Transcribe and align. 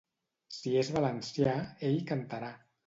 Si 0.55 0.73
és 0.83 0.89
valencià, 0.97 1.55
ell 1.91 2.03
cantarà. 2.15 2.55